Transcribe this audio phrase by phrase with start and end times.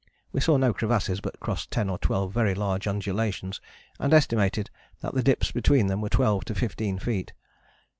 [0.31, 3.61] We saw no crevasses but crossed ten or twelve very large undulations,
[3.99, 7.33] and estimated that the dips between them were twelve to fifteen feet.